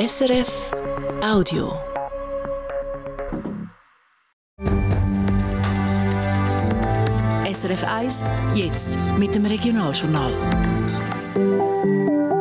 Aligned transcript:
SRF 0.00 0.70
Audio. 1.22 1.78
SRF 7.44 7.84
1, 7.84 8.24
jetzt 8.54 8.98
mit 9.18 9.34
dem 9.34 9.44
Regionaljournal. 9.44 10.32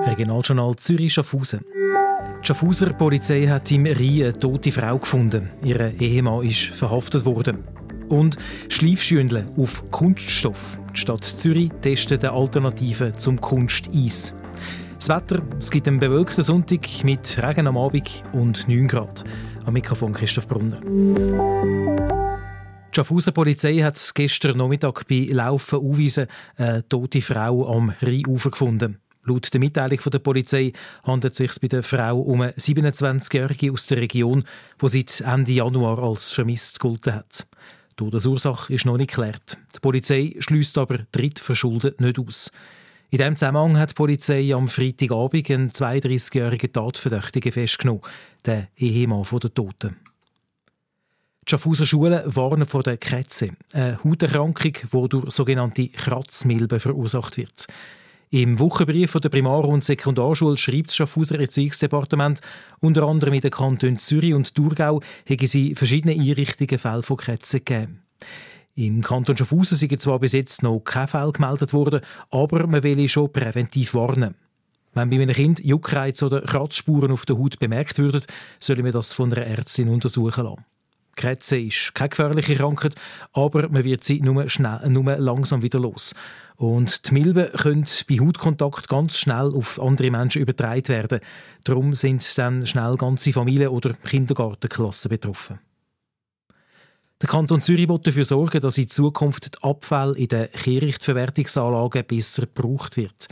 Regionaljournal 0.05 0.73
Zürich-Schaffhausen. 0.77 1.65
Die 2.41 2.47
Schaffhauser 2.47 2.93
Polizei 2.93 3.45
hat 3.47 3.69
im 3.73 3.87
Rhein 3.87 3.97
eine 3.97 4.33
tote 4.39 4.71
Frau 4.71 4.97
gefunden. 4.97 5.49
Ihr 5.61 5.99
Ehemann 5.99 6.45
ist 6.45 6.67
verhaftet 6.67 7.25
worden. 7.25 7.65
Und 8.07 8.37
Schleifschündeln 8.69 9.49
auf 9.57 9.83
Kunststoff. 9.91 10.79
Die 10.95 10.99
Stadt 11.01 11.25
Zürich 11.25 11.71
testet 11.81 12.23
eine 12.23 12.31
Alternative 12.31 13.11
zum 13.11 13.41
Kunsteis. 13.41 14.33
Das 14.99 15.07
Wetter, 15.07 15.41
es 15.57 15.71
gibt 15.71 15.87
einen 15.87 15.97
bewölkten 15.97 16.43
Sonntag 16.43 16.85
mit 17.05 17.41
Regen 17.41 17.67
am 17.67 17.77
Abend 17.77 18.21
und 18.33 18.67
9 18.67 18.85
Grad. 18.85 19.23
Am 19.65 19.73
Mikrofon 19.73 20.11
Christoph 20.11 20.45
Brunner. 20.45 20.81
Die 22.91 22.93
Schaffhauser 22.93 23.31
Polizei 23.31 23.77
hat 23.77 24.11
gestern 24.13 24.57
Nachmittag 24.57 25.07
bei 25.07 25.29
Laufen 25.31 25.79
Uwiesen 25.79 26.27
eine 26.57 26.85
tote 26.85 27.21
Frau 27.21 27.73
am 27.73 27.93
Rheinufer 28.01 28.51
gefunden. 28.51 28.99
Laut 29.23 29.53
der 29.53 29.61
Mitteilung 29.61 29.99
der 30.11 30.19
Polizei 30.19 30.73
handelt 31.05 31.31
es 31.31 31.37
sich 31.37 31.61
bei 31.61 31.69
der 31.69 31.81
Frau 31.81 32.19
um 32.19 32.41
eine 32.41 32.51
27-Jährige 32.51 33.71
aus 33.71 33.87
der 33.87 33.99
Region, 33.99 34.43
die 34.81 34.89
seit 34.89 35.21
Ende 35.21 35.53
Januar 35.53 36.03
als 36.03 36.31
vermisst 36.31 36.81
gelten 36.81 37.13
hat. 37.13 37.47
Die 37.91 37.95
Todesursache 38.03 38.73
ist 38.73 38.85
noch 38.85 38.97
nicht 38.97 39.11
geklärt. 39.11 39.59
Die 39.73 39.79
Polizei 39.79 40.35
schließt 40.39 40.77
aber 40.77 40.99
Drittverschuldet 41.13 42.01
nicht 42.01 42.19
aus. 42.19 42.51
In 43.11 43.17
diesem 43.17 43.35
Zusammenhang 43.35 43.79
hat 43.79 43.89
die 43.89 43.93
Polizei 43.95 44.53
am 44.53 44.67
Freitagabend 44.67 45.49
einen 45.49 45.71
32-jährigen 45.71 46.71
Tatverdächtigen 46.71 47.51
festgenommen, 47.51 48.03
den 48.45 48.67
Ehemann 48.77 49.23
der 49.23 49.51
Toten. 49.51 49.95
Die 51.43 51.49
Schaffhauser 51.49 51.87
Schulen 51.87 52.21
warnen 52.25 52.67
vor 52.67 52.83
der 52.83 52.97
Krätze, 52.97 53.49
eine 53.73 53.97
Hauterkrankung, 54.03 54.73
die 54.73 55.09
durch 55.09 55.31
sogenannte 55.31 55.87
Kratzmilben 55.87 56.79
verursacht 56.79 57.37
wird. 57.37 57.65
Im 58.29 58.59
Wochenbrief 58.59 59.13
der 59.13 59.29
Primar- 59.29 59.67
und 59.67 59.83
Sekundarschule 59.83 60.55
schreibt 60.57 60.89
das 60.89 60.97
Schaffhauser 60.97 61.39
Erziehungsdepartement, 61.39 62.41
unter 62.79 63.07
anderem 63.07 63.33
in 63.33 63.41
den 63.41 63.49
Kantonen 63.49 63.97
Zürich 63.97 64.35
und 64.35 64.53
Thurgau 64.53 65.01
hätten 65.25 65.47
sie 65.47 65.73
verschiedene 65.73 66.13
Einrichtungen 66.13 66.77
Fälle 66.77 67.01
von 67.01 67.17
Krätzen 67.17 67.65
gegeben. 67.65 68.03
Im 68.75 69.01
Kanton 69.01 69.35
Schaffhausen 69.35 69.77
sind 69.77 69.99
zwar 69.99 70.19
bis 70.19 70.33
jetzt 70.33 70.63
noch 70.63 70.79
keine 70.79 71.07
Fälle 71.07 71.31
gemeldet 71.31 71.73
worden, 71.73 72.01
aber 72.29 72.67
man 72.67 72.83
will 72.83 73.07
schon 73.09 73.31
präventiv 73.31 73.93
warnen. 73.93 74.35
Wenn 74.93 75.09
bei 75.09 75.21
einem 75.21 75.35
Kind 75.35 75.63
Juckreiz 75.63 76.23
oder 76.23 76.41
Kratzspuren 76.41 77.11
auf 77.11 77.25
der 77.25 77.37
Haut 77.37 77.59
bemerkt 77.59 77.97
würden, 77.97 78.23
sollen 78.59 78.85
wir 78.85 78.91
das 78.91 79.13
von 79.13 79.31
einer 79.31 79.45
Ärztin 79.45 79.89
untersuchen 79.89 80.45
lassen. 80.45 80.65
Krätze 81.15 81.59
ist 81.59 81.93
keine 81.95 82.09
gefährliche 82.09 82.55
Krankheit, 82.55 82.95
aber 83.33 83.67
man 83.67 83.83
wird 83.83 84.03
sie 84.03 84.21
nur, 84.21 84.47
schnell, 84.47 84.79
nur 84.89 85.17
langsam 85.17 85.61
wieder 85.61 85.79
los. 85.79 86.15
Und 86.55 87.09
die 87.09 87.13
Milben 87.13 87.51
können 87.51 87.85
bei 88.09 88.19
Hautkontakt 88.19 88.87
ganz 88.87 89.17
schnell 89.17 89.53
auf 89.53 89.81
andere 89.81 90.11
Menschen 90.11 90.41
übertragen 90.41 90.87
werden. 90.87 91.19
Darum 91.65 91.93
sind 91.93 92.37
dann 92.37 92.65
schnell 92.65 92.95
ganze 92.95 93.33
Familien 93.33 93.69
oder 93.69 93.93
Kindergartenklassen 93.93 95.09
betroffen. 95.09 95.59
Der 97.21 97.27
Kanton 97.27 97.59
Zürich 97.59 97.89
wird 97.89 98.07
dafür 98.07 98.23
sorgen, 98.23 98.61
dass 98.61 98.77
in 98.77 98.87
Zukunft 98.87 99.53
die 99.53 99.63
Abfälle 99.63 100.17
in 100.17 100.29
den 100.29 100.49
Kehrichtverwertungsanlagen 100.51 102.05
besser 102.05 102.43
gebraucht 102.43 102.95
wird 102.95 103.27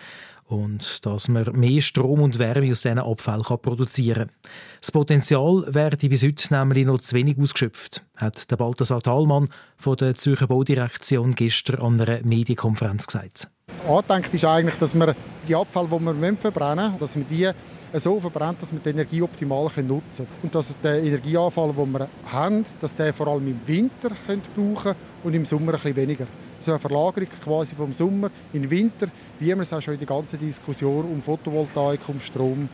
und 0.48 1.06
dass 1.06 1.30
man 1.30 1.50
mehr 1.54 1.80
Strom 1.80 2.22
und 2.22 2.38
Wärme 2.38 2.70
aus 2.70 2.82
diesen 2.82 3.00
Abfällen 3.00 3.44
produzieren 3.44 4.28
kann. 4.28 4.52
Das 4.82 4.92
Potenzial 4.92 5.64
werde 5.74 6.10
bis 6.10 6.24
heute 6.24 6.54
nämlich 6.54 6.86
noch 6.86 7.00
zu 7.00 7.16
wenig 7.16 7.38
ausgeschöpft, 7.40 8.04
hat 8.18 8.52
der 8.52 8.58
Balthasar 8.58 9.02
Thalmann 9.02 9.48
von 9.78 9.96
der 9.96 10.16
Zürcher 10.16 10.48
Baudirektion 10.48 11.34
gestern 11.34 11.82
an 11.82 12.02
einer 12.02 12.24
Medienkonferenz 12.24 13.08
gesagt. 13.08 13.48
Angedenkt 13.88 14.34
ist 14.34 14.44
eigentlich, 14.44 14.76
dass 14.76 14.96
wir 14.96 15.16
die 15.48 15.56
Abfälle, 15.56 15.88
die 15.88 16.22
wir 16.22 16.36
verbrennen 16.36 16.92
müssen, 16.92 17.00
dass 17.00 17.16
wir 17.16 17.24
die 17.24 17.52
so 17.94 18.20
verbrennt, 18.20 18.62
dass 18.62 18.72
wir 18.72 18.80
die 18.80 18.90
Energie 18.90 19.22
optimal 19.22 19.70
nutzen 19.78 20.26
können. 20.26 20.28
Und 20.44 20.56
dass 20.56 20.76
der 20.82 21.04
Energieanfall, 21.04 21.74
den 21.74 21.92
wir 21.92 22.10
haben, 22.26 22.66
dass 22.82 22.96
der 22.96 23.14
vor 23.14 23.28
allem 23.28 23.48
im 23.48 23.60
Winter 23.66 24.10
brauchen 24.10 24.76
können 24.76 24.96
und 25.24 25.34
im 25.34 25.46
Sommer 25.46 25.74
ein 25.74 25.80
bisschen 25.80 25.96
weniger 25.96 26.28
so 26.60 26.72
eine 26.72 26.80
Verlagerung 26.80 27.30
quasi 27.44 27.76
vom 27.76 27.94
Sommer 27.94 28.32
in 28.54 28.64
den 28.64 28.72
Winter, 28.72 29.08
wie 29.40 29.48
wir 29.48 29.60
es 29.60 29.74
auch 29.74 29.82
schon 29.82 29.94
in 29.94 30.00
der 30.00 30.08
ganzen 30.08 30.40
Diskussion 30.40 31.06
um 31.06 31.22
Photovoltaik, 31.22 32.00
um 32.08 32.20
Strom 32.20 32.70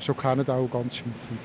schon 0.00 0.16
kennen, 0.16 0.48
auch 0.48 0.68
ganz 0.70 0.96
schweizweit. 0.96 1.38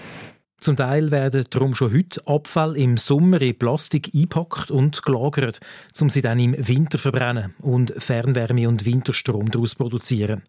Zum 0.59 0.77
Teil 0.77 1.11
werden 1.11 1.43
darum 1.49 1.75
schon 1.75 1.93
heute 1.93 2.21
Abfälle 2.25 2.77
im 2.77 2.97
Sommer 2.97 3.41
in 3.41 3.57
Plastik 3.57 4.09
eingepackt 4.15 4.71
und 4.71 5.03
gelagert, 5.03 5.59
um 5.99 6.09
sie 6.09 6.21
dann 6.21 6.39
im 6.39 6.55
Winter 6.57 6.97
verbrennen 6.97 7.53
und 7.61 7.93
Fernwärme 7.97 8.67
und 8.67 8.85
Winterstrom 8.85 9.51
daraus 9.51 9.75
produzieren. 9.75 10.43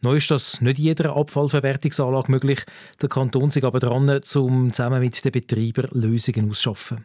Neu 0.00 0.16
ist 0.16 0.30
das 0.30 0.60
nicht 0.60 0.78
jeder 0.78 1.16
Abfallverwertungsanlage 1.16 2.30
möglich. 2.30 2.60
Der 3.02 3.08
Kanton 3.08 3.50
sich 3.50 3.64
aber 3.64 3.80
dran, 3.80 4.08
um 4.36 4.72
zusammen 4.72 5.00
mit 5.00 5.24
den 5.24 5.32
Betreibern 5.32 5.90
Lösungen 5.92 6.50
auszuschaffen. 6.50 7.04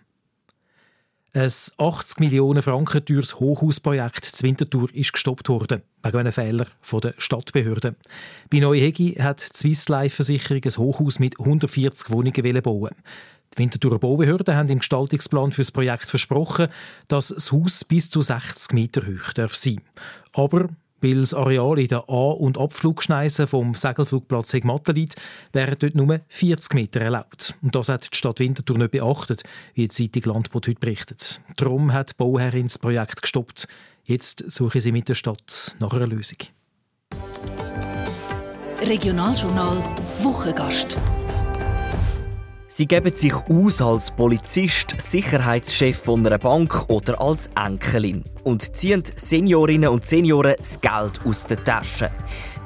Ein 1.35 1.51
80 1.77 2.19
Millionen 2.19 2.61
Franken 2.61 3.03
teures 3.03 3.39
Hochhausprojekt 3.39 4.23
zu 4.23 4.43
Winterthur 4.43 4.93
ist 4.93 5.13
gestoppt 5.13 5.49
worden, 5.49 5.81
wegen 6.03 6.17
einem 6.17 6.31
Fehler 6.31 6.67
der 6.91 7.13
Stadtbehörden. 7.17 7.95
Bei 8.51 8.59
Neuhegi 8.59 9.13
hat 9.13 9.41
die 9.41 9.57
Swiss 9.57 9.89
Life 9.89 10.17
Versicherung 10.17 10.61
ein 10.63 10.77
Hochhaus 10.77 11.17
mit 11.17 11.39
140 11.39 12.11
Wohnungen 12.11 12.61
bauen. 12.61 12.91
Die 13.55 13.57
Winterthurer 13.57 13.97
Baubehörden 13.97 14.55
haben 14.55 14.69
im 14.69 14.77
Gestaltungsplan 14.77 15.51
für 15.51 15.61
das 15.61 15.71
Projekt 15.71 16.05
versprochen, 16.05 16.67
dass 17.07 17.29
das 17.29 17.51
Haus 17.51 17.83
bis 17.83 18.11
zu 18.11 18.21
60 18.21 18.71
Meter 18.73 19.01
hoch 19.01 19.33
darf 19.33 19.55
sein. 19.55 19.81
Aber 20.33 20.69
weil 21.03 21.19
das 21.19 21.33
Areal 21.33 21.77
in 21.79 21.87
der 21.87 22.09
A- 22.09 22.31
und 22.31 22.57
Abflugschneise 22.57 23.45
vom 23.45 23.73
Segelflugplatz 23.73 24.53
liegt, 24.53 25.15
wären 25.51 25.75
dort 25.77 25.95
nur 25.95 26.21
40 26.29 26.73
Meter 26.73 27.01
erlaubt. 27.01 27.55
Und 27.61 27.75
das 27.75 27.89
hat 27.89 28.11
die 28.11 28.17
Stadt 28.17 28.39
Winterthur 28.39 28.77
nicht 28.77 28.91
beachtet, 28.91 29.43
wie 29.73 29.87
die 29.87 30.09
Zeitung 30.09 30.33
Landbot 30.33 30.67
heute 30.67 30.79
berichtet. 30.79 31.41
Darum 31.57 31.93
hat 31.93 32.11
die 32.11 32.15
Bauherrin 32.17 32.67
das 32.67 32.79
Projekt 32.79 33.21
gestoppt. 33.21 33.67
Jetzt 34.05 34.51
suchen 34.51 34.81
sie 34.81 34.91
mit 34.91 35.09
der 35.09 35.15
Stadt 35.15 35.75
nach 35.79 35.93
einer 35.93 36.07
Lösung. 36.07 36.37
Regionaljournal 38.81 39.77
Wochengast. 40.21 40.97
Sie 42.75 42.87
geben 42.87 43.13
sich 43.13 43.35
aus 43.35 43.83
als 43.83 44.09
Polizist, 44.09 44.99
Sicherheitschef 44.99 45.95
von 45.95 46.25
einer 46.25 46.39
Bank 46.39 46.89
oder 46.89 47.21
als 47.21 47.51
Enkelin 47.55 48.23
und 48.45 48.75
ziehen 48.75 49.03
Seniorinnen 49.15 49.89
und 49.89 50.03
Senioren 50.03 50.55
das 50.57 50.81
Geld 50.81 51.19
aus 51.23 51.45
den 51.45 51.63
Taschen. 51.63 52.07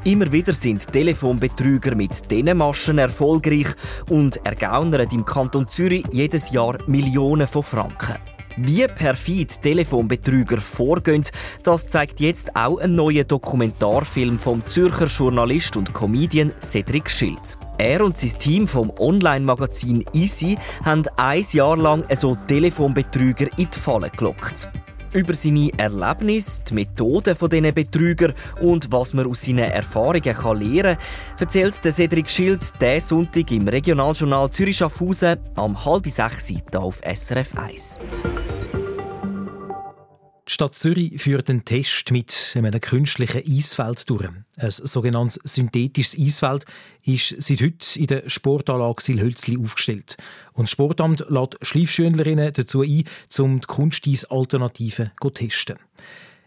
Immer 0.05 0.31
wieder 0.31 0.53
sind 0.53 0.87
Telefonbetrüger 0.93 1.93
mit 1.93 2.31
diesen 2.31 2.57
Maschen 2.57 2.99
erfolgreich 2.99 3.67
und 4.07 4.37
ergaunern 4.45 5.09
im 5.11 5.25
Kanton 5.25 5.67
Zürich 5.67 6.05
jedes 6.13 6.51
Jahr 6.51 6.77
Millionen 6.87 7.45
von 7.45 7.63
Franken. 7.63 8.15
Wie 8.55 8.87
perfid 8.87 9.61
Telefonbetrüger 9.61 10.61
vorgehen, 10.61 11.25
das 11.63 11.85
zeigt 11.85 12.21
jetzt 12.21 12.55
auch 12.55 12.77
ein 12.77 12.95
neuer 12.95 13.25
Dokumentarfilm 13.25 14.39
vom 14.39 14.65
Zürcher 14.67 15.07
Journalist 15.07 15.75
und 15.75 15.93
Comedian 15.93 16.53
Cedric 16.61 17.09
Schild. 17.09 17.57
Er 17.77 18.03
und 18.03 18.17
sein 18.17 18.39
Team 18.39 18.67
vom 18.67 18.91
Online-Magazin 18.99 20.03
Easy 20.13 20.57
haben 20.83 21.03
ein 21.15 21.45
Jahr 21.51 21.77
lang 21.77 22.03
so 22.15 22.35
Telefonbetrüger 22.35 23.47
in 23.57 23.69
die 23.69 23.79
Falle 23.79 24.09
gelockt. 24.09 24.67
Über 25.13 25.33
seine 25.33 25.71
Erlebnisse, 25.77 26.61
die 26.69 26.73
Methoden 26.73 27.35
dieser 27.39 27.71
Betrüger 27.71 28.33
und 28.61 28.91
was 28.91 29.13
man 29.13 29.27
aus 29.27 29.43
seinen 29.43 29.71
Erfahrungen 29.71 30.23
lernen 30.23 30.97
kann, 30.97 30.97
erzählt 31.39 31.75
Cedric 31.75 32.29
Schild 32.29 32.61
diesen 32.81 32.99
Sonntag 32.99 33.51
im 33.51 33.67
Regionaljournal 33.67 34.49
Zürich 34.49 34.77
Schaffhausen 34.77 35.37
am 35.55 35.85
halb 35.85 36.07
sechs 36.09 36.51
auf 36.75 36.99
SRF 37.05 37.57
1. 37.57 37.99
Die 40.47 40.53
Stadt 40.53 40.75
Zürich 40.75 41.21
führt 41.21 41.49
einen 41.49 41.65
Test 41.65 42.09
mit 42.11 42.53
einem 42.55 42.79
künstlichen 42.79 43.43
Eisfeld 43.45 44.09
durch. 44.09 44.29
Ein 44.55 44.71
sogenanntes 44.71 45.41
synthetisches 45.43 46.17
Eisfeld 46.17 46.63
ist 47.03 47.35
seit 47.39 47.61
heute 47.61 47.99
in 47.99 48.07
der 48.07 48.29
Sportanlage 48.29 49.03
Silhölzli 49.03 49.57
aufgestellt. 49.61 50.15
Und 50.53 50.63
das 50.63 50.71
Sportamt 50.71 51.25
lädt 51.27 51.57
Schleifschönlerinnen 51.61 52.53
dazu 52.53 52.81
ein, 52.81 53.03
um 53.39 53.59
die 53.59 53.67
Kunsteis-Alternativen 53.67 55.11
zu 55.21 55.29
testen. 55.31 55.79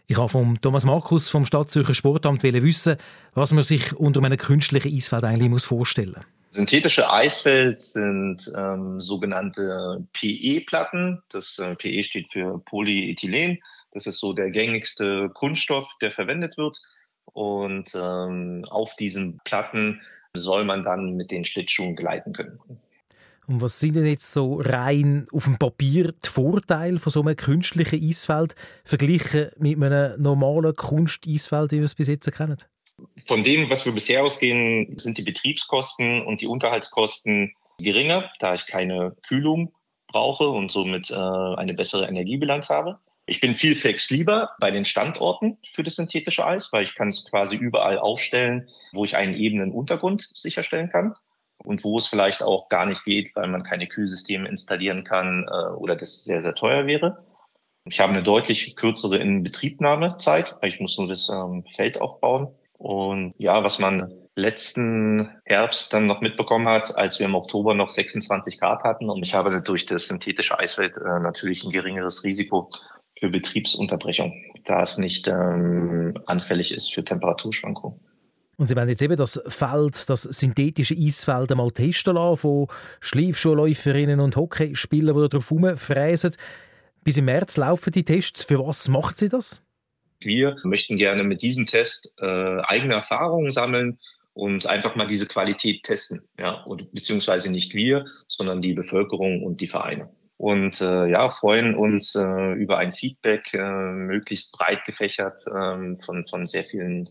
Ich 0.07 0.17
habe 0.17 0.29
von 0.29 0.59
Thomas 0.59 0.83
Markus 0.83 1.29
vom 1.29 1.45
Stadtzürcher 1.45 1.93
Sportamt 1.93 2.41
wissen, 2.41 2.97
was 3.35 3.51
man 3.51 3.63
sich 3.63 3.93
unter 3.93 4.23
einem 4.23 4.37
künstlichen 4.37 4.95
Eisfeld 4.95 5.25
eigentlich 5.25 5.61
vorstellen 5.61 6.15
muss. 6.15 6.25
Synthetische 6.53 7.09
Eisfeld 7.09 7.79
sind 7.79 8.51
ähm, 8.57 8.99
sogenannte 8.99 10.05
PE-Platten. 10.11 11.23
Das 11.29 11.57
äh, 11.59 11.75
PE 11.75 12.03
steht 12.03 12.29
für 12.29 12.59
Polyethylen. 12.65 13.59
Das 13.91 14.05
ist 14.05 14.19
so 14.19 14.33
der 14.33 14.51
gängigste 14.51 15.29
Kunststoff, 15.33 15.87
der 16.01 16.11
verwendet 16.11 16.57
wird. 16.57 16.81
Und 17.25 17.91
ähm, 17.95 18.65
auf 18.69 18.95
diesen 18.95 19.39
Platten 19.43 20.01
soll 20.33 20.63
man 20.65 20.83
dann 20.83 21.15
mit 21.15 21.31
den 21.31 21.45
Schlittschuhen 21.45 21.95
gleiten 21.95 22.33
können. 22.33 22.59
Und 23.47 23.61
was 23.61 23.79
sind 23.79 23.95
denn 23.95 24.05
jetzt 24.05 24.31
so 24.31 24.61
rein 24.63 25.25
auf 25.33 25.43
dem 25.43 25.57
Papier 25.57 26.13
die 26.13 26.29
Vorteile 26.29 26.99
von 26.99 27.11
so 27.11 27.21
einem 27.21 27.35
künstlichen 27.35 28.01
Eisfeld 28.01 28.55
verglichen 28.85 29.49
mit 29.57 29.81
einem 29.81 30.21
normalen 30.21 30.75
Kunsteisfeld, 30.75 31.71
wie 31.71 31.79
wir 31.79 31.85
es 31.85 31.95
bis 31.95 32.07
jetzt 32.07 32.31
kennen? 32.31 32.57
Von 33.25 33.43
dem, 33.43 33.69
was 33.69 33.85
wir 33.85 33.91
bisher 33.91 34.23
ausgehen, 34.23 34.97
sind 34.97 35.17
die 35.17 35.23
Betriebskosten 35.23 36.23
und 36.23 36.39
die 36.39 36.47
Unterhaltskosten 36.47 37.53
geringer, 37.79 38.31
da 38.39 38.53
ich 38.53 38.67
keine 38.67 39.15
Kühlung 39.27 39.73
brauche 40.07 40.47
und 40.47 40.71
somit 40.71 41.09
äh, 41.09 41.15
eine 41.15 41.73
bessere 41.73 42.07
Energiebilanz 42.07 42.69
habe. 42.69 42.99
Ich 43.25 43.39
bin 43.39 43.53
viel 43.53 43.75
flexibler 43.75 44.51
bei 44.59 44.71
den 44.71 44.83
Standorten 44.83 45.57
für 45.73 45.83
das 45.83 45.95
synthetische 45.95 46.45
Eis, 46.45 46.69
weil 46.71 46.83
ich 46.83 46.95
kann 46.95 47.09
es 47.09 47.25
quasi 47.29 47.55
überall 47.55 47.97
aufstellen, 47.97 48.69
wo 48.93 49.05
ich 49.05 49.15
einen 49.15 49.35
ebenen 49.35 49.71
Untergrund 49.71 50.29
sicherstellen 50.33 50.89
kann 50.89 51.13
und 51.63 51.83
wo 51.83 51.97
es 51.97 52.07
vielleicht 52.07 52.43
auch 52.43 52.69
gar 52.69 52.85
nicht 52.85 53.05
geht, 53.05 53.35
weil 53.35 53.47
man 53.47 53.63
keine 53.63 53.87
Kühlsysteme 53.87 54.49
installieren 54.49 55.03
kann 55.03 55.47
äh, 55.47 55.73
oder 55.75 55.95
das 55.95 56.23
sehr, 56.23 56.41
sehr 56.41 56.55
teuer 56.55 56.87
wäre. 56.87 57.25
Ich 57.85 57.99
habe 57.99 58.13
eine 58.13 58.23
deutlich 58.23 58.75
kürzere 58.75 59.17
Inbetriebnahmezeit, 59.17 60.55
weil 60.61 60.69
ich 60.69 60.79
muss 60.79 60.97
nur 60.97 61.07
das 61.07 61.29
ähm, 61.29 61.63
Feld 61.75 61.99
aufbauen. 61.99 62.53
Und 62.77 63.33
ja, 63.37 63.63
was 63.63 63.79
man 63.79 64.13
letzten 64.35 65.29
Herbst 65.45 65.91
dann 65.93 66.05
noch 66.05 66.21
mitbekommen 66.21 66.67
hat, 66.67 66.95
als 66.95 67.19
wir 67.19 67.25
im 67.25 67.35
Oktober 67.35 67.73
noch 67.73 67.89
26 67.89 68.59
Grad 68.59 68.83
hatten. 68.83 69.09
Und 69.09 69.23
ich 69.23 69.33
habe 69.33 69.61
durch 69.61 69.85
das 69.85 70.07
synthetische 70.07 70.57
Eisfeld 70.57 70.95
äh, 70.97 71.19
natürlich 71.19 71.63
ein 71.63 71.71
geringeres 71.71 72.23
Risiko 72.23 72.71
für 73.21 73.29
Betriebsunterbrechung, 73.29 74.33
da 74.65 74.81
es 74.81 74.97
nicht 74.97 75.27
ähm, 75.27 76.15
anfällig 76.25 76.73
ist 76.73 76.91
für 76.91 77.05
Temperaturschwankungen. 77.05 77.99
Und 78.57 78.67
Sie 78.67 78.75
werden 78.75 78.89
jetzt 78.89 79.01
eben 79.01 79.15
das 79.15 79.41
Feld, 79.47 80.09
das 80.09 80.23
synthetische 80.23 80.95
Eisfeld 80.95 81.51
einmal 81.51 81.71
testen 81.71 82.15
lassen 82.15 82.37
von 82.37 82.67
Schleifschuhläuferinnen 82.99 84.19
und 84.19 84.35
Hockeyspielern, 84.35 85.15
die 85.15 85.29
darauf 85.29 85.49
herumfräsen. 85.49 86.35
Bis 87.03 87.17
im 87.17 87.25
März 87.25 87.57
laufen 87.57 87.91
die 87.91 88.03
Tests. 88.03 88.43
Für 88.43 88.59
was 88.59 88.87
machen 88.87 89.13
Sie 89.15 89.29
das? 89.29 89.63
Wir 90.19 90.57
möchten 90.63 90.97
gerne 90.97 91.23
mit 91.23 91.41
diesem 91.41 91.65
Test 91.65 92.15
äh, 92.19 92.25
eigene 92.25 92.93
Erfahrungen 92.93 93.51
sammeln 93.51 93.97
und 94.33 94.67
einfach 94.67 94.95
mal 94.95 95.07
diese 95.07 95.25
Qualität 95.25 95.83
testen. 95.83 96.21
Ja, 96.39 96.61
und, 96.63 96.91
beziehungsweise 96.91 97.49
nicht 97.51 97.73
wir, 97.73 98.05
sondern 98.27 98.61
die 98.61 98.73
Bevölkerung 98.73 99.43
und 99.43 99.61
die 99.61 99.67
Vereine. 99.67 100.09
Und 100.41 100.81
äh, 100.81 101.05
ja, 101.05 101.29
freuen 101.29 101.75
uns 101.75 102.15
äh, 102.15 102.53
über 102.53 102.79
ein 102.79 102.93
Feedback, 102.93 103.53
äh, 103.53 103.61
möglichst 103.61 104.51
breit 104.53 104.83
gefächert 104.85 105.39
äh, 105.45 105.93
von, 106.03 106.25
von 106.27 106.47
sehr 106.47 106.63
vielen 106.63 107.07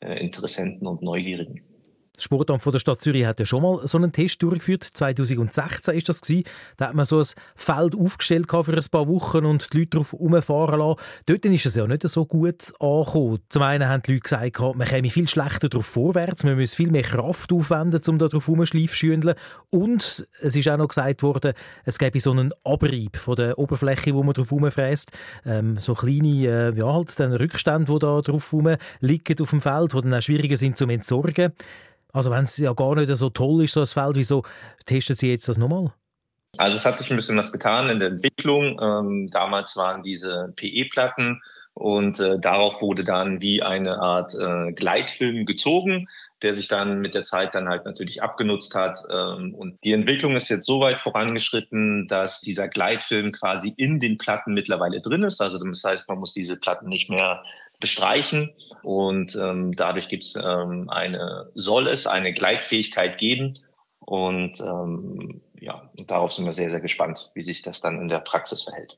äh, 0.00 0.20
Interessenten 0.20 0.86
und 0.86 1.00
Neugierigen. 1.00 1.75
Das 2.16 2.24
Sportamt 2.24 2.62
von 2.62 2.72
der 2.72 2.78
Stadt 2.78 3.00
Zürich 3.00 3.26
hat 3.26 3.38
ja 3.38 3.46
schon 3.46 3.62
mal 3.62 3.86
so 3.86 3.98
einen 3.98 4.10
Test 4.10 4.42
durchgeführt. 4.42 4.84
2016 4.84 5.94
ist 5.94 6.08
das 6.08 6.22
gewesen. 6.22 6.44
Da 6.78 6.88
hat 6.88 6.94
man 6.94 7.04
so 7.04 7.18
ein 7.18 7.26
Feld 7.54 7.94
aufgestellt 7.94 8.46
für 8.50 8.72
ein 8.72 8.84
paar 8.90 9.06
Wochen 9.06 9.44
und 9.44 9.72
die 9.72 9.78
Leute 9.78 9.90
darauf 9.90 10.12
herumfahren 10.12 10.78
lassen. 10.78 11.00
Dort 11.26 11.44
ist 11.44 11.66
es 11.66 11.74
ja 11.74 11.86
nicht 11.86 12.08
so 12.08 12.24
gut 12.24 12.72
angekommen. 12.80 13.40
Zum 13.50 13.62
einen 13.62 13.88
haben 13.88 14.02
die 14.02 14.12
Leute 14.12 14.22
gesagt, 14.22 14.58
man 14.58 14.86
käme 14.86 15.10
viel 15.10 15.28
schlechter 15.28 15.68
darauf 15.68 15.86
vorwärts, 15.86 16.42
man 16.44 16.56
müsse 16.56 16.76
viel 16.76 16.90
mehr 16.90 17.02
Kraft 17.02 17.52
aufwenden, 17.52 18.00
um 18.08 18.18
da 18.18 18.28
drauf 18.28 18.46
herumschleifschündeln. 18.46 19.36
Und 19.70 20.26
es 20.40 20.56
ist 20.56 20.68
auch 20.68 20.78
noch 20.78 20.88
gesagt 20.88 21.22
worden, 21.22 21.52
es 21.84 21.98
gäbe 21.98 22.18
so 22.18 22.30
einen 22.30 22.52
Abrieb 22.64 23.16
von 23.18 23.36
der 23.36 23.58
Oberfläche, 23.58 24.14
wo 24.14 24.22
man 24.22 24.32
drauf 24.32 24.50
herumfräst. 24.50 25.10
Ähm, 25.44 25.76
so 25.78 25.94
kleine 25.94 26.46
äh, 26.46 26.78
ja, 26.78 26.92
halt, 26.92 27.18
Rückstände, 27.20 27.92
die 27.92 27.98
da 27.98 28.20
drauf 28.22 28.54
liegen 29.00 29.42
auf 29.42 29.50
dem 29.50 29.60
Feld, 29.60 29.92
die 29.92 30.00
dann 30.00 30.14
auch 30.14 30.22
schwieriger 30.22 30.56
sind 30.56 30.78
zum 30.78 30.88
Entsorgen. 30.88 31.52
Also 32.16 32.30
wenn 32.30 32.44
es 32.44 32.56
ja 32.56 32.72
gar 32.72 32.94
nicht 32.94 33.14
so 33.14 33.28
toll 33.28 33.62
ist, 33.62 33.74
so 33.74 33.80
ein 33.80 33.86
Feld, 33.86 34.16
wieso 34.16 34.42
testen 34.86 35.14
Sie 35.14 35.28
jetzt 35.28 35.48
das 35.50 35.58
nochmal? 35.58 35.92
Also 36.56 36.78
es 36.78 36.86
hat 36.86 36.96
sich 36.96 37.10
ein 37.10 37.16
bisschen 37.16 37.36
was 37.36 37.52
getan 37.52 37.90
in 37.90 38.00
der 38.00 38.08
Entwicklung. 38.08 38.80
Ähm, 38.80 39.28
damals 39.30 39.76
waren 39.76 40.02
diese 40.02 40.50
PE-Platten 40.56 41.42
und 41.76 42.18
äh, 42.20 42.38
darauf 42.38 42.80
wurde 42.80 43.04
dann 43.04 43.42
wie 43.42 43.62
eine 43.62 44.00
Art 44.00 44.34
äh, 44.34 44.72
Gleitfilm 44.72 45.44
gezogen, 45.44 46.08
der 46.40 46.54
sich 46.54 46.68
dann 46.68 47.00
mit 47.00 47.14
der 47.14 47.24
Zeit 47.24 47.54
dann 47.54 47.68
halt 47.68 47.84
natürlich 47.84 48.22
abgenutzt 48.22 48.74
hat. 48.74 49.00
Ähm, 49.12 49.54
und 49.54 49.78
die 49.84 49.92
Entwicklung 49.92 50.36
ist 50.36 50.48
jetzt 50.48 50.64
so 50.64 50.80
weit 50.80 51.00
vorangeschritten, 51.00 52.08
dass 52.08 52.40
dieser 52.40 52.68
Gleitfilm 52.68 53.30
quasi 53.30 53.74
in 53.76 54.00
den 54.00 54.16
Platten 54.16 54.54
mittlerweile 54.54 55.02
drin 55.02 55.22
ist. 55.22 55.42
Also 55.42 55.62
das 55.62 55.84
heißt, 55.84 56.08
man 56.08 56.18
muss 56.18 56.32
diese 56.32 56.56
Platten 56.56 56.88
nicht 56.88 57.10
mehr 57.10 57.42
bestreichen 57.78 58.54
und 58.82 59.36
ähm, 59.36 59.76
dadurch 59.76 60.08
gibt 60.08 60.24
es 60.24 60.34
ähm, 60.34 60.88
eine, 60.88 61.50
soll 61.54 61.88
es 61.88 62.06
eine 62.06 62.32
Gleitfähigkeit 62.32 63.18
geben 63.18 63.58
und 63.98 64.60
ähm, 64.60 65.42
ja, 65.60 65.90
darauf 66.06 66.32
sind 66.32 66.46
wir 66.46 66.52
sehr, 66.52 66.70
sehr 66.70 66.80
gespannt, 66.80 67.32
wie 67.34 67.42
sich 67.42 67.60
das 67.60 67.82
dann 67.82 68.00
in 68.00 68.08
der 68.08 68.20
Praxis 68.20 68.62
verhält. 68.62 68.96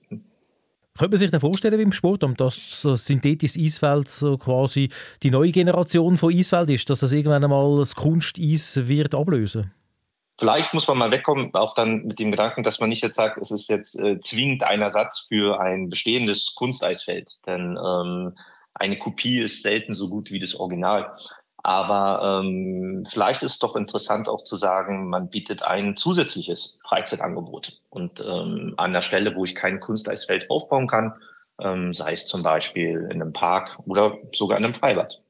Könnte 0.98 1.12
man 1.12 1.18
sich 1.18 1.30
da 1.30 1.38
vorstellen, 1.38 1.78
wie 1.78 1.82
im 1.82 1.92
Sport, 1.92 2.24
dass 2.38 2.82
das 2.82 3.06
synthetisches 3.06 3.56
Eisfeld 3.56 4.08
so 4.08 4.36
quasi 4.36 4.88
die 5.22 5.30
neue 5.30 5.52
Generation 5.52 6.18
von 6.18 6.34
Eisfeld 6.34 6.70
ist, 6.70 6.90
dass 6.90 7.00
das 7.00 7.12
irgendwann 7.12 7.44
einmal 7.44 7.78
das 7.78 7.94
Kunsteis 7.94 8.88
wird 8.88 9.14
ablösen? 9.14 9.72
Vielleicht 10.40 10.74
muss 10.74 10.88
man 10.88 10.98
mal 10.98 11.10
wegkommen, 11.12 11.54
auch 11.54 11.74
dann 11.74 12.04
mit 12.04 12.18
dem 12.18 12.32
Gedanken, 12.32 12.64
dass 12.64 12.80
man 12.80 12.88
nicht 12.88 13.02
jetzt 13.02 13.14
sagt, 13.14 13.38
es 13.38 13.50
ist 13.52 13.68
jetzt 13.68 13.98
äh, 13.98 14.20
zwingend 14.20 14.64
ein 14.64 14.82
Ersatz 14.82 15.26
für 15.28 15.60
ein 15.60 15.88
bestehendes 15.88 16.54
Kunsteisfeld. 16.56 17.28
Denn 17.46 17.76
ähm, 17.76 18.36
eine 18.74 18.98
Kopie 18.98 19.38
ist 19.38 19.62
selten 19.62 19.94
so 19.94 20.08
gut 20.08 20.32
wie 20.32 20.40
das 20.40 20.54
Original. 20.54 21.14
Aber 21.62 22.40
ähm, 22.42 23.04
vielleicht 23.08 23.42
ist 23.42 23.52
es 23.52 23.58
doch 23.58 23.74
interessant 23.76 24.28
auch 24.28 24.44
zu 24.44 24.56
sagen, 24.56 25.08
man 25.08 25.28
bietet 25.28 25.62
ein 25.62 25.96
zusätzliches 25.96 26.78
Freizeitangebot. 26.88 27.80
Und 27.90 28.20
ähm, 28.20 28.74
an 28.76 28.92
der 28.92 29.02
Stelle, 29.02 29.34
wo 29.34 29.44
ich 29.44 29.54
kein 29.54 29.80
Kunsteisfeld 29.80 30.50
aufbauen 30.50 30.86
kann, 30.86 31.14
ähm, 31.60 31.92
sei 31.92 32.12
es 32.12 32.26
zum 32.26 32.42
Beispiel 32.42 33.08
in 33.10 33.20
einem 33.20 33.32
Park 33.32 33.78
oder 33.86 34.16
sogar 34.32 34.58
in 34.58 34.64
einem 34.64 34.74
Freibad. 34.74 35.20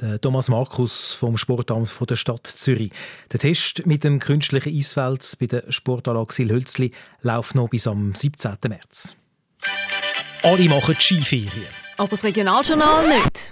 Der 0.00 0.20
Thomas 0.20 0.48
Markus 0.48 1.12
vom 1.12 1.36
Sportamt 1.36 1.88
von 1.88 2.06
der 2.06 2.14
Stadt 2.14 2.46
Zürich. 2.46 2.92
Der 3.32 3.40
Test 3.40 3.84
mit 3.84 4.04
dem 4.04 4.20
künstlichen 4.20 4.76
Eisfeld 4.76 5.36
bei 5.40 5.46
der 5.46 5.72
Sportanlage 5.72 6.32
Silhölzli 6.32 6.92
läuft 7.22 7.56
noch 7.56 7.68
bis 7.68 7.88
am 7.88 8.14
17. 8.14 8.56
März. 8.68 9.16
Alle 10.44 10.68
machen 10.68 10.94
Skiferien. 10.94 11.66
Aber 11.96 12.08
das 12.08 12.22
Regionaljournal 12.22 13.08
nicht. 13.08 13.50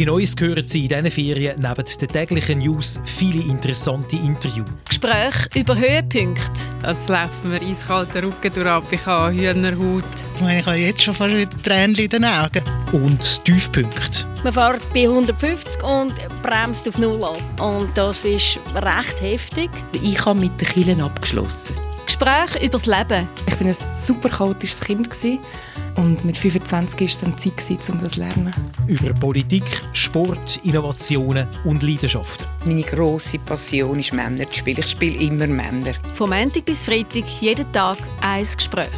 In 0.00 0.08
uns 0.08 0.34
hören 0.40 0.66
Sie 0.66 0.86
in 0.86 0.88
diesen 0.88 1.10
Ferien 1.10 1.60
neben 1.60 1.84
den 1.84 2.08
täglichen 2.08 2.60
News 2.60 2.98
viele 3.04 3.42
interessante 3.42 4.16
Interviews. 4.16 4.70
Gespräche 4.88 5.50
über 5.54 5.76
Höhepunkte. 5.76 6.42
Es 6.82 6.96
laufen 7.06 7.50
mir 7.50 7.60
eiskalten 7.60 8.24
Rücken 8.24 8.50
durch, 8.54 8.92
ich 8.92 9.04
habe 9.04 9.34
Hühnerhaut. 9.34 10.04
Ich 10.36 10.40
meine, 10.40 10.60
ich 10.60 10.66
habe 10.66 10.76
jetzt 10.78 11.02
schon 11.02 11.12
fast 11.12 11.36
wieder 11.36 11.62
Tränen 11.62 11.94
in 11.96 12.08
den 12.08 12.24
Augen. 12.24 12.62
Und 12.92 13.44
Tiefpunkte. 13.44 14.26
Man 14.42 14.54
fährt 14.54 14.80
bei 14.94 15.02
150 15.02 15.82
und 15.82 16.14
bremst 16.42 16.88
auf 16.88 16.96
Null 16.96 17.22
ab. 17.22 17.60
Und 17.60 17.90
das 17.94 18.24
ist 18.24 18.58
recht 18.76 19.20
heftig. 19.20 19.68
Ich 19.92 20.24
habe 20.24 20.40
mit 20.40 20.58
den 20.58 20.66
Kielen 20.66 21.02
abgeschlossen. 21.02 21.76
Gespräche 22.20 22.66
über 22.66 22.78
das 22.78 22.86
Leben. 22.86 23.28
Ich 23.46 23.60
war 23.60 23.66
ein 23.66 23.74
super 23.74 24.28
chaotisches 24.28 24.80
Kind. 24.80 25.08
Und 25.96 26.22
mit 26.24 26.36
25 26.36 27.00
war 27.00 27.06
es 27.06 27.18
dann 27.18 27.38
Zeit, 27.38 27.88
um 27.88 27.98
das 27.98 28.12
zu 28.12 28.20
lernen. 28.20 28.50
Über 28.86 29.14
Politik, 29.14 29.64
Sport, 29.94 30.60
Innovationen 30.64 31.48
und 31.64 31.82
Leidenschaften. 31.82 32.46
Meine 32.66 32.82
grosse 32.82 33.38
Passion 33.38 33.98
ist 33.98 34.12
Männer 34.12 34.46
zu 34.46 34.58
spielen. 34.58 34.80
Ich 34.80 34.88
spiele 34.88 35.16
immer 35.18 35.46
Männer. 35.46 35.92
Vom 36.12 36.30
Montag 36.30 36.66
bis 36.66 36.84
Freitag 36.84 37.24
jeden 37.40 37.72
Tag 37.72 37.96
ein 38.20 38.44
Gespräch. 38.44 38.88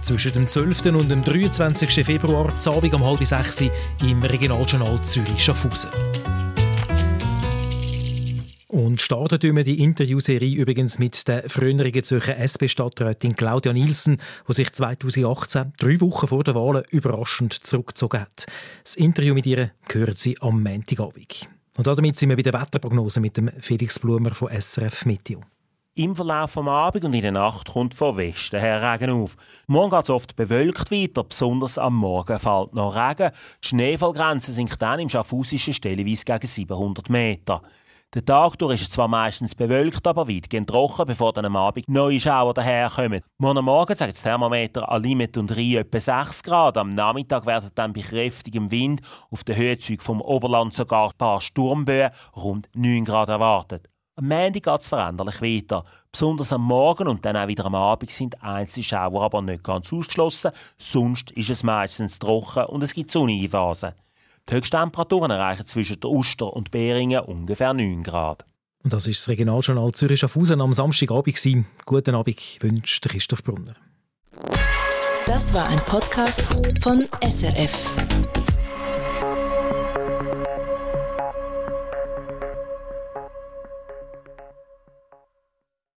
Zwischen 0.00 0.32
dem 0.32 0.48
12. 0.48 0.86
und 0.86 1.10
dem 1.10 1.22
23. 1.22 2.04
Februar, 2.04 2.50
Abend 2.66 2.94
um 2.94 3.04
halb 3.04 3.24
sechs 3.24 3.60
im 3.60 4.22
Regionaljournal 4.22 5.02
Zürich-Schaffhausen. 5.02 5.90
Und 8.70 9.00
starten 9.00 9.56
wir 9.56 9.64
die 9.64 9.82
Interviewserie 9.82 10.54
übrigens 10.54 11.00
mit 11.00 11.26
der 11.26 11.50
früheren 11.50 12.04
Zürcher 12.04 12.38
SP-Stadträtin 12.38 13.34
Claudia 13.34 13.72
Nielsen, 13.72 14.18
die 14.48 14.52
sich 14.52 14.70
2018, 14.70 15.72
drei 15.76 16.00
Wochen 16.00 16.28
vor 16.28 16.44
der 16.44 16.54
Wahl, 16.54 16.84
überraschend 16.90 17.52
zurückgezogen 17.52 18.20
hat. 18.20 18.46
Das 18.84 18.94
Interview 18.94 19.34
mit 19.34 19.46
ihr 19.46 19.72
gehört 19.88 20.18
sie 20.18 20.40
am 20.40 20.62
Montagabend. 20.62 21.48
Und 21.76 21.88
damit 21.88 22.14
sind 22.14 22.28
wir 22.28 22.36
bei 22.36 22.42
der 22.42 22.52
Wetterprognose 22.52 23.18
mit 23.18 23.36
dem 23.36 23.50
Felix 23.58 23.98
Blumer 23.98 24.30
von 24.30 24.52
SRF 24.52 25.04
Meteo. 25.04 25.40
Im 25.96 26.14
Verlauf 26.14 26.54
des 26.54 26.64
Abend 26.64 27.04
und 27.04 27.14
in 27.14 27.22
der 27.22 27.32
Nacht 27.32 27.72
kommt 27.72 27.96
von 27.96 28.18
Westen 28.18 28.60
her 28.60 28.92
Regen 28.92 29.10
auf. 29.10 29.36
Morgen 29.66 29.90
geht 29.90 30.04
es 30.04 30.10
oft 30.10 30.36
bewölkt 30.36 30.92
weiter, 30.92 31.24
besonders 31.24 31.76
am 31.76 31.96
Morgen 31.96 32.38
fällt 32.38 32.72
noch 32.74 32.94
Regen. 32.94 33.32
Die 33.64 33.68
Schneefallgrenze 33.68 34.52
sinkt 34.52 34.80
dann 34.80 35.00
im 35.00 35.08
Schaffhausischen 35.08 35.74
stellenweise 35.74 36.24
gegen 36.24 36.46
700 36.46 37.10
Meter. 37.10 37.62
Der 38.12 38.24
Tag 38.24 38.56
durch 38.58 38.74
ist 38.74 38.82
es 38.82 38.90
zwar 38.90 39.06
meistens 39.06 39.54
bewölkt, 39.54 40.04
aber 40.04 40.26
weitgehend 40.26 40.68
trocken, 40.68 41.06
bevor 41.06 41.32
dann 41.32 41.44
am 41.44 41.54
Abend 41.54 41.88
neue 41.88 42.18
Schauer 42.18 42.52
daherkommen. 42.52 43.20
Morgen 43.38 43.64
Morgen 43.64 43.94
sagt 43.94 44.14
das 44.14 44.22
Thermometer 44.22 44.90
an 44.90 45.00
Limit 45.00 45.36
und 45.38 45.52
Rhein 45.52 45.76
etwa 45.76 46.00
6 46.00 46.42
Grad. 46.42 46.76
Am 46.76 46.92
Nachmittag 46.92 47.46
werden 47.46 47.70
dann 47.76 47.92
bei 47.92 48.00
kräftigem 48.00 48.72
Wind 48.72 49.00
auf 49.30 49.44
den 49.44 49.54
Höhezügen 49.54 50.02
vom 50.02 50.20
Oberland 50.20 50.74
sogar 50.74 51.10
ein 51.10 51.16
paar 51.16 51.40
Sturmböen 51.40 52.10
rund 52.34 52.68
9 52.74 53.04
Grad 53.04 53.28
erwartet. 53.28 53.86
Am 54.16 54.26
Montag 54.26 54.64
geht 54.64 54.80
es 54.80 54.88
veränderlich 54.88 55.40
weiter. 55.40 55.84
Besonders 56.10 56.52
am 56.52 56.62
Morgen 56.62 57.06
und 57.06 57.24
dann 57.24 57.36
auch 57.36 57.46
wieder 57.46 57.66
am 57.66 57.76
Abend 57.76 58.10
sind 58.10 58.42
einzelne 58.42 58.82
Schauer 58.82 59.22
aber 59.22 59.40
nicht 59.40 59.62
ganz 59.62 59.92
ausgeschlossen. 59.92 60.50
Sonst 60.76 61.30
ist 61.30 61.50
es 61.50 61.62
meistens 61.62 62.18
trocken 62.18 62.64
und 62.64 62.82
es 62.82 62.92
gibt 62.92 63.12
sonnige 63.12 63.50
Phasen. 63.50 63.92
Die 64.48 64.54
Höchsttemperaturen 64.54 65.30
erreichen 65.30 65.66
zwischen 65.66 66.00
der 66.00 66.10
Uster 66.10 66.52
und 66.52 66.70
Beringen 66.70 67.20
ungefähr 67.20 67.72
9 67.72 68.02
Grad. 68.02 68.44
Und 68.82 68.92
das 68.92 69.06
ist 69.06 69.20
das 69.20 69.28
Regionaljournal 69.28 69.92
Zürich 69.92 70.20
Schaffhausen 70.20 70.60
am 70.60 70.72
Samstagabend. 70.72 71.66
Guten 71.84 72.14
Abend 72.14 72.58
wünscht 72.62 73.08
Christoph 73.08 73.44
Brunner. 73.44 73.74
Das 75.26 75.52
war 75.52 75.68
ein 75.68 75.80
Podcast 75.84 76.42
von 76.80 77.06
SRF. 77.22 77.94